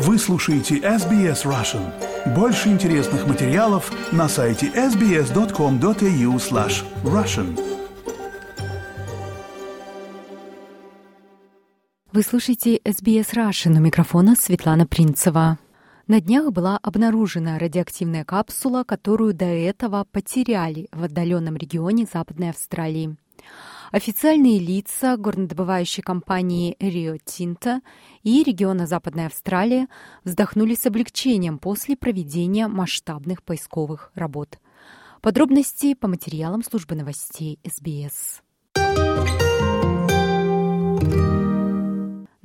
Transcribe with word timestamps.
Вы 0.00 0.16
слушаете 0.16 0.76
SBS 0.76 1.44
Russian. 1.44 1.92
Больше 2.32 2.68
интересных 2.68 3.26
материалов 3.26 3.90
на 4.12 4.28
сайте 4.28 4.68
sbs.com.au 4.68 6.36
slash 6.36 6.84
russian. 7.02 7.58
Вы 12.12 12.22
слушаете 12.22 12.76
SBS 12.76 13.34
Russian. 13.34 13.76
У 13.76 13.80
микрофона 13.80 14.36
Светлана 14.36 14.86
Принцева. 14.86 15.58
На 16.06 16.20
днях 16.20 16.52
была 16.52 16.78
обнаружена 16.80 17.58
радиоактивная 17.58 18.24
капсула, 18.24 18.84
которую 18.84 19.34
до 19.34 19.46
этого 19.46 20.06
потеряли 20.12 20.86
в 20.92 21.02
отдаленном 21.02 21.56
регионе 21.56 22.06
Западной 22.06 22.50
Австралии. 22.50 23.16
Официальные 23.90 24.58
лица 24.58 25.16
горнодобывающей 25.16 26.02
компании 26.02 26.76
Rio 26.78 27.18
Tinto 27.24 27.80
и 28.22 28.42
региона 28.42 28.86
Западная 28.86 29.26
Австралия 29.26 29.88
вздохнули 30.24 30.74
с 30.74 30.84
облегчением 30.84 31.58
после 31.58 31.96
проведения 31.96 32.68
масштабных 32.68 33.42
поисковых 33.42 34.12
работ. 34.14 34.58
Подробности 35.22 35.94
по 35.94 36.06
материалам 36.06 36.62
службы 36.62 36.94
новостей 36.94 37.58
СБС. 37.64 38.42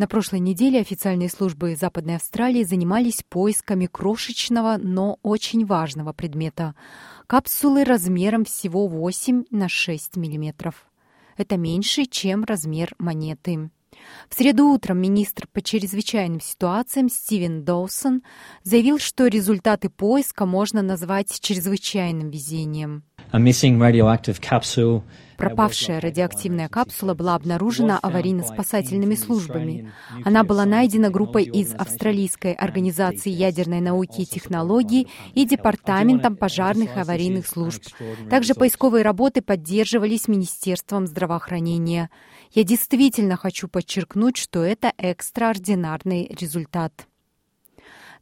На 0.03 0.07
прошлой 0.07 0.41
неделе 0.41 0.81
официальные 0.81 1.29
службы 1.29 1.77
Западной 1.77 2.17
Австралии 2.17 2.63
занимались 2.63 3.23
поисками 3.29 3.85
крошечного, 3.85 4.75
но 4.77 5.17
очень 5.23 5.65
важного 5.65 6.11
предмета– 6.11 6.75
капсулы 7.27 7.85
размером 7.85 8.43
всего 8.43 8.89
8 8.89 9.45
на 9.49 9.69
6 9.69 10.17
миллиметров. 10.17 10.91
Это 11.37 11.55
меньше, 11.55 12.03
чем 12.03 12.43
размер 12.43 12.93
монеты. 12.99 13.69
В 14.27 14.35
среду 14.35 14.71
утром 14.71 14.99
министр 14.99 15.47
по 15.47 15.61
чрезвычайным 15.61 16.41
ситуациям 16.41 17.07
Стивен 17.07 17.63
Доусон 17.63 18.23
заявил, 18.63 18.99
что 18.99 19.27
результаты 19.27 19.87
поиска 19.87 20.45
можно 20.45 20.81
назвать 20.81 21.39
чрезвычайным 21.39 22.29
везением. 22.29 23.05
Пропавшая 25.37 25.99
радиоактивная 25.99 26.69
капсула 26.69 27.13
была 27.13 27.35
обнаружена 27.35 27.99
аварийно-спасательными 28.01 29.15
службами. 29.15 29.91
Она 30.23 30.43
была 30.43 30.65
найдена 30.65 31.09
группой 31.09 31.43
из 31.43 31.73
Австралийской 31.73 32.53
организации 32.53 33.29
ядерной 33.29 33.81
науки 33.81 34.21
и 34.21 34.25
технологий 34.25 35.07
и 35.33 35.45
Департаментом 35.45 36.35
пожарных 36.35 36.95
и 36.95 36.99
аварийных 36.99 37.47
служб. 37.47 37.83
Также 38.29 38.53
поисковые 38.53 39.03
работы 39.03 39.41
поддерживались 39.41 40.27
Министерством 40.27 41.07
здравоохранения. 41.07 42.09
Я 42.51 42.63
действительно 42.63 43.35
хочу 43.35 43.67
подчеркнуть, 43.67 44.37
что 44.37 44.63
это 44.63 44.93
экстраординарный 44.97 46.27
результат. 46.39 47.07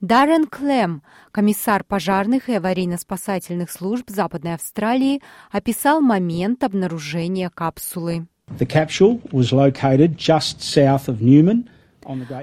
Даррен 0.02 0.48
Клем, 0.48 1.04
комиссар 1.32 1.84
пожарных 1.84 2.50
и 2.50 2.56
аварийно-спасательных 2.56 3.70
служб 3.70 4.10
Западной 4.10 4.56
Австралии, 4.56 5.22
описал 5.52 6.02
момент 6.02 6.64
обнаружения 6.64 7.52
капсулы. 7.54 8.26
The 8.58 8.66
capsule 8.66 9.22
was 9.32 9.52
located 9.52 10.18
just 10.18 10.60
south 10.62 11.08
of 11.08 11.22
Newman– 11.22 11.70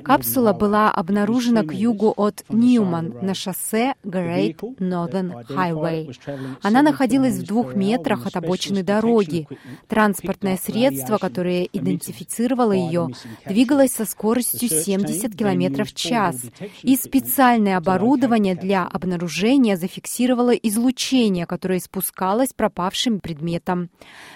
Капсула 0.05 0.53
была 0.53 0.91
обнаружена 0.91 1.63
к 1.63 1.73
югу 1.73 2.13
от 2.17 2.45
Ньюман 2.49 3.15
на 3.23 3.35
шоссе 3.35 3.95
Great 4.05 4.59
Northern 4.79 5.45
Highway. 5.49 6.15
Она 6.63 6.83
находилась 6.83 7.37
в 7.37 7.47
двух 7.47 7.75
метрах 7.75 8.27
от 8.27 8.37
обочины 8.37 8.83
дороги. 8.83 9.49
Транспортное 9.89 10.57
средство, 10.57 11.19
которое 11.19 11.65
идентифицировало 11.65 12.73
ее, 12.73 13.09
двигалось 13.47 13.93
со 13.93 14.05
скоростью 14.05 14.69
70 14.69 15.37
км 15.37 15.85
в 15.85 15.95
час, 15.95 16.43
и 16.83 16.97
специальное 16.97 17.77
оборудование 17.77 18.55
для 18.55 18.87
обнаружения 18.87 19.77
зафиксировало 19.77 20.53
излучение, 20.53 21.47
которое 21.47 21.79
испускалось 21.79 22.53
пропавшим 22.53 23.21
предметом. 23.21 23.91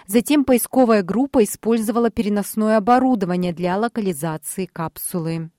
Затем 0.06 0.44
поисковая 0.44 1.02
группа 1.02 1.44
использовала 1.44 2.10
переносное 2.10 2.76
оборудование 2.76 3.52
для 3.52 3.76
локализации 3.76 4.66
капсулы 4.66 5.21
капсулы. 5.22 5.50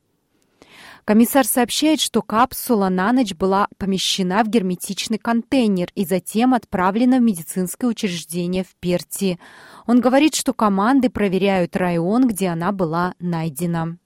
Комиссар 1.05 1.45
сообщает, 1.45 1.99
что 1.99 2.21
капсула 2.21 2.87
на 2.87 3.11
ночь 3.11 3.33
была 3.33 3.67
помещена 3.77 4.41
в 4.43 4.47
герметичный 4.47 5.17
контейнер 5.17 5.89
и 5.95 6.05
затем 6.05 6.53
отправлена 6.53 7.17
в 7.17 7.21
медицинское 7.21 7.87
учреждение 7.87 8.63
в 8.63 8.73
Перти. 8.79 9.37
Он 9.85 9.99
говорит, 9.99 10.33
что 10.33 10.53
команды 10.53 11.09
проверяют 11.09 11.75
район, 11.75 12.25
где 12.27 12.47
она 12.47 12.71
была 12.71 13.15
найдена. 13.19 13.97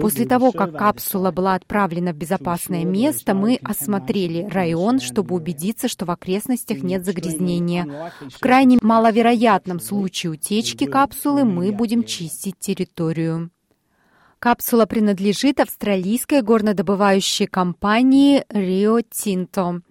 После 0.00 0.26
того, 0.26 0.52
как 0.52 0.76
капсула 0.76 1.30
была 1.30 1.54
отправлена 1.54 2.12
в 2.12 2.16
безопасное 2.16 2.84
место, 2.84 3.34
мы 3.34 3.58
осмотрели 3.62 4.48
район, 4.50 5.00
чтобы 5.00 5.34
убедиться, 5.34 5.88
что 5.88 6.06
в 6.06 6.10
окрестностях 6.10 6.82
нет 6.82 7.04
загрязнения. 7.04 8.12
В 8.30 8.38
крайне 8.38 8.78
маловероятном 8.80 9.80
случае 9.80 10.32
утечки 10.32 10.86
капсулы 10.86 11.44
мы 11.44 11.72
будем 11.72 12.04
чистить 12.04 12.58
территорию. 12.58 13.50
Капсула 14.38 14.86
принадлежит 14.86 15.60
австралийской 15.60 16.40
горнодобывающей 16.40 17.46
компании 17.46 18.42
Rio 18.48 19.04
Tinto. 19.12 19.82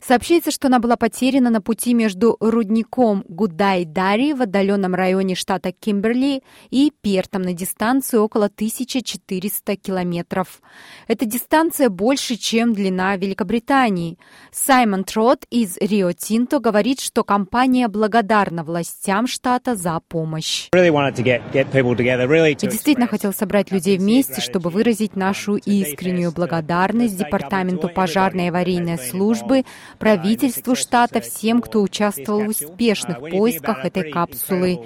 Сообщается, 0.00 0.50
что 0.50 0.68
она 0.68 0.78
была 0.78 0.96
потеряна 0.96 1.50
на 1.50 1.60
пути 1.60 1.94
между 1.94 2.36
рудником 2.40 3.24
Гудай-Дари 3.28 4.34
в 4.34 4.42
отдаленном 4.42 4.94
районе 4.94 5.34
штата 5.34 5.72
Кимберли 5.72 6.42
и 6.70 6.92
Пертом 7.00 7.42
на 7.42 7.52
дистанции 7.52 8.16
около 8.16 8.46
1400 8.46 9.76
километров. 9.76 10.62
Эта 11.06 11.26
дистанция 11.26 11.88
больше, 11.88 12.36
чем 12.36 12.72
длина 12.72 13.16
Великобритании. 13.16 14.18
Саймон 14.52 15.04
Трот 15.04 15.44
из 15.50 15.76
Рио 15.78 16.12
Тинто 16.12 16.60
говорит, 16.60 17.00
что 17.00 17.24
компания 17.24 17.88
благодарна 17.88 18.64
властям 18.64 19.26
штата 19.26 19.76
за 19.76 20.00
помощь. 20.08 20.68
Я 20.72 22.54
действительно 22.54 23.06
хотел 23.06 23.32
собрать 23.32 23.70
людей 23.70 23.98
вместе, 23.98 24.40
чтобы 24.40 24.70
выразить 24.70 25.16
нашу 25.16 25.56
искреннюю 25.56 26.32
благодарность 26.32 27.16
Департаменту 27.16 27.88
пожарной 27.88 28.46
и 28.46 28.48
аварийной 28.48 28.98
службы, 28.98 29.49
правительству 29.98 30.74
штата, 30.74 31.20
всем, 31.20 31.60
кто 31.60 31.82
участвовал 31.82 32.44
в 32.44 32.48
успешных 32.48 33.20
поисках 33.20 33.84
этой 33.84 34.10
капсулы. 34.10 34.80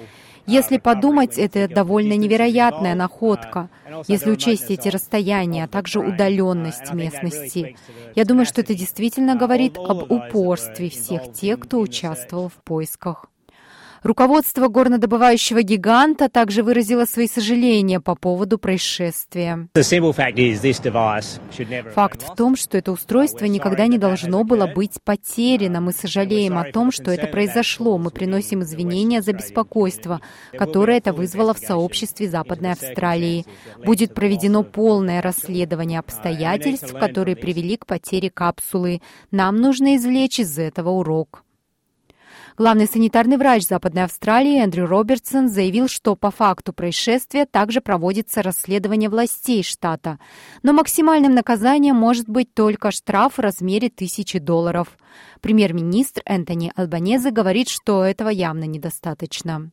Если 0.47 0.77
подумать, 0.77 1.39
это 1.39 1.67
довольно 1.67 2.13
невероятная 2.13 2.93
находка, 2.93 3.69
если 4.07 4.29
учесть 4.29 4.69
эти 4.69 4.89
расстояния, 4.89 5.63
а 5.63 5.67
также 5.67 5.99
удаленность 5.99 6.93
местности. 6.93 7.75
Я 8.15 8.25
думаю, 8.25 8.45
что 8.45 8.61
это 8.61 8.75
действительно 8.75 9.35
говорит 9.35 9.77
об 9.77 10.11
упорстве 10.11 10.89
всех 10.89 11.33
тех, 11.33 11.59
кто 11.59 11.79
участвовал 11.79 12.49
в 12.49 12.63
поисках. 12.63 13.25
Руководство 14.05 14.67
горнодобывающего 14.67 15.63
гиганта 15.63 16.29
также 16.29 16.61
выразило 16.61 17.05
свои 17.05 17.27
сожаления 17.27 17.99
по 17.99 18.13
поводу 18.13 18.59
происшествия. 18.59 19.67
Факт 21.95 22.21
в 22.21 22.35
том, 22.35 22.55
что 22.55 22.77
это 22.77 22.91
устройство 22.91 23.45
никогда 23.45 23.87
не 23.87 23.97
должно 23.97 24.43
было 24.43 24.67
быть 24.67 24.99
потеряно. 25.03 25.81
Мы 25.81 25.91
сожалеем 25.91 26.59
о 26.59 26.65
том, 26.65 26.91
что 26.91 27.09
это 27.09 27.25
произошло. 27.25 27.97
Мы 27.97 28.11
приносим 28.11 28.61
извинения 28.61 29.23
за 29.23 29.33
беспокойство, 29.33 30.21
которое 30.55 30.99
это 30.99 31.11
вызвало 31.11 31.55
в 31.55 31.57
сообществе 31.57 32.29
Западной 32.29 32.73
Австралии. 32.73 33.47
Будет 33.83 34.13
проведено 34.13 34.61
полное 34.61 35.19
расследование 35.19 35.97
обстоятельств, 35.97 36.93
которые 36.93 37.35
привели 37.35 37.75
к 37.75 37.87
потере 37.87 38.29
капсулы. 38.29 39.01
Нам 39.31 39.55
нужно 39.55 39.95
извлечь 39.95 40.39
из 40.39 40.59
этого 40.59 40.91
урок. 40.91 41.44
Главный 42.57 42.87
санитарный 42.87 43.35
врач 43.35 43.67
Западной 43.67 44.05
Австралии 44.05 44.63
Эндрю 44.63 44.85
Робертсон 44.87 45.49
заявил, 45.49 45.89
что 45.89 46.15
по 46.15 46.31
факту 46.31 46.71
происшествия 46.71 47.45
также 47.45 47.81
проводится 47.81 48.41
расследование 48.41 49.09
властей 49.09 49.61
штата, 49.61 50.19
но 50.63 50.71
максимальным 50.71 51.35
наказанием 51.35 51.97
может 51.97 52.29
быть 52.29 52.53
только 52.53 52.91
штраф 52.91 53.33
в 53.33 53.39
размере 53.39 53.89
тысячи 53.89 54.39
долларов. 54.39 54.97
Премьер-министр 55.41 56.21
Энтони 56.25 56.71
Албанезе 56.77 57.29
говорит, 57.31 57.67
что 57.67 58.05
этого 58.05 58.29
явно 58.29 58.63
недостаточно. 58.63 59.69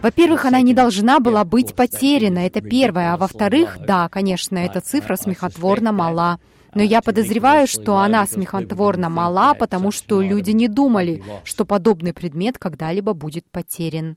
Во-первых, 0.00 0.46
она 0.46 0.62
не 0.62 0.72
должна 0.72 1.20
была 1.20 1.44
быть 1.44 1.74
потеряна, 1.74 2.38
это 2.38 2.62
первое. 2.62 3.12
А 3.12 3.18
во-вторых, 3.18 3.76
да, 3.86 4.08
конечно, 4.08 4.56
эта 4.56 4.80
цифра 4.80 5.16
смехотворно 5.16 5.92
мала. 5.92 6.38
Но 6.74 6.82
я 6.82 7.00
подозреваю, 7.02 7.66
что 7.66 7.98
она 7.98 8.26
смехотворно 8.26 9.08
мала, 9.08 9.54
потому 9.54 9.90
что 9.90 10.20
люди 10.20 10.50
не 10.50 10.68
думали, 10.68 11.22
что 11.44 11.64
подобный 11.64 12.12
предмет 12.12 12.58
когда-либо 12.58 13.12
будет 13.12 13.44
потерян. 13.50 14.16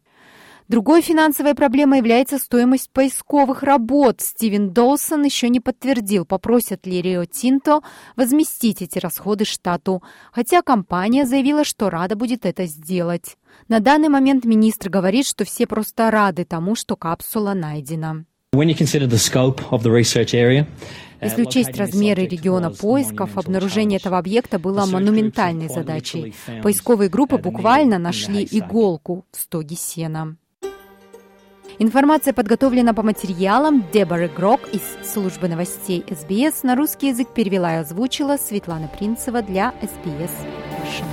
Другой 0.68 1.01
финансовой 1.01 1.56
проблемой 1.56 2.00
является 2.00 2.38
стоимость 2.38 2.92
поисковых 2.92 3.63
работ. 3.63 4.19
Стивен 4.19 4.71
Долсон 4.71 5.24
еще 5.24 5.48
не 5.48 5.62
подтвердил, 5.62 6.25
попросят 6.25 6.86
ли 6.86 7.01
Рио 7.01 7.24
Тинто 7.24 7.80
возместить 8.18 8.81
эти 8.81 9.00
расходы 9.00 9.45
штату, 9.45 10.03
хотя 10.33 10.62
компания 10.62 11.25
заявила, 11.25 11.63
что 11.63 11.89
рада 11.89 12.18
будет 12.18 12.45
это 12.45 12.65
сделать. 12.65 13.38
На 13.69 13.80
данный 13.80 14.10
момент 14.10 14.44
министр 14.44 14.89
говорит, 14.89 15.25
что 15.25 15.45
все 15.45 15.68
просто 15.68 16.12
рады 16.12 16.44
тому, 16.44 16.75
что 16.75 16.98
капсула 16.98 17.53
найдена. 17.53 18.25
Если 21.21 21.44
учесть 21.44 21.77
размеры 21.77 22.27
региона 22.27 22.69
поисков, 22.69 23.38
обнаружение 23.38 23.98
этого 23.98 24.18
объекта 24.18 24.59
было 24.59 24.86
монументальной 24.86 25.68
задачей. 25.68 26.33
Поисковые 26.62 27.09
группы 27.09 27.38
буквально 27.38 27.98
нашли 27.98 28.48
иголку 28.50 29.25
в 29.31 29.42
стоге 29.42 29.75
сена. 29.75 30.38
Информация 31.80 32.33
подготовлена 32.33 32.94
по 32.94 33.04
материалам 33.04 33.86
Деборы 33.94 34.27
Грок 34.27 34.62
из 34.74 34.81
службы 35.07 35.48
новостей 35.48 36.03
СБС. 36.10 36.63
На 36.63 36.75
русский 36.75 37.10
язык 37.10 37.27
перевела 37.36 37.75
и 37.75 37.77
озвучила 37.77 38.38
Светлана 38.38 38.88
Принцева 38.88 39.44
для 39.44 39.74
СБС 39.81 40.31
Russian. 40.81 41.06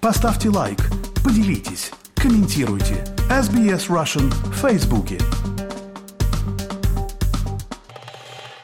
Поставьте 0.00 0.48
лайк, 0.50 0.78
поделитесь, 1.36 1.90
комментируйте. 2.14 3.04
SBS 3.28 3.88
Russian 3.88 4.30
в 4.30 4.52
Фейсбуке. 4.54 5.18